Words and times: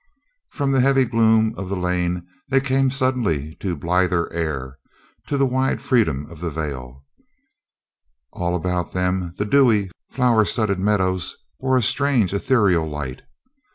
From 0.49 0.71
the 0.71 0.81
heavy 0.81 1.05
gloom 1.05 1.53
of 1.57 1.69
the 1.69 1.75
lane 1.75 2.25
they 2.49 2.59
came 2.59 2.89
sud 2.89 3.13
denly 3.13 3.59
to 3.59 3.75
blither 3.75 4.33
air, 4.33 4.79
to 5.27 5.37
the 5.37 5.45
wide 5.45 5.79
freedom 5.79 6.25
of 6.31 6.39
the 6.39 6.49
vale. 6.49 7.05
All 8.33 8.55
about 8.55 8.93
them 8.93 9.35
the 9.37 9.45
dewy, 9.45 9.91
flower 10.09 10.43
studded 10.43 10.79
meadows 10.79 11.37
bore 11.59 11.77
a 11.77 11.83
strange 11.83 12.33
ethereal 12.33 12.89
light. 12.89 13.21